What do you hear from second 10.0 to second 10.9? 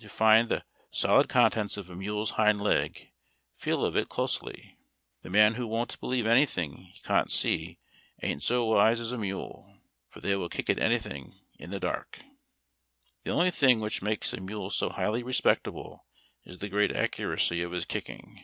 for they will kick at